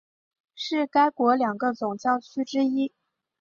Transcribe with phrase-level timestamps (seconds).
[0.55, 2.91] 是该国两个总教区之一。